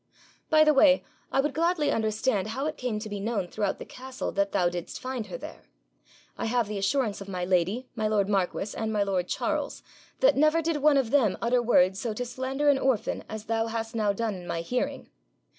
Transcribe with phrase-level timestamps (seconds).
[0.49, 3.85] By the way, I would gladly understand how it came to be known throughout the
[3.85, 5.69] castle that thou didst find her there?
[6.39, 9.83] I have the assurance of my lady, my lord marquis, and my lord Charles,
[10.19, 13.67] that never did one of them utter word so to slander an orphan as thou
[13.67, 15.07] hast now done in my hearing.